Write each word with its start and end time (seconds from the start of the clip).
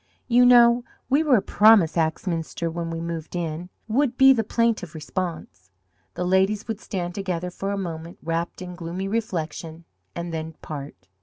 "You 0.27 0.47
know 0.47 0.83
we 1.11 1.21
were 1.21 1.39
promised 1.41 1.95
Axminster 1.95 2.71
when 2.71 2.89
we 2.89 2.99
moved 2.99 3.35
in," 3.35 3.69
would 3.87 4.17
be 4.17 4.33
the 4.33 4.43
plaintive 4.43 4.95
response. 4.95 5.69
The 6.15 6.25
ladies 6.25 6.67
would 6.67 6.81
stand 6.81 7.13
together 7.13 7.51
for 7.51 7.69
a 7.69 7.77
moment 7.77 8.17
wrapped 8.23 8.63
in 8.63 8.73
gloomy 8.73 9.07
reflection, 9.07 9.85
and 10.15 10.33
then 10.33 10.53
part. 10.63 11.07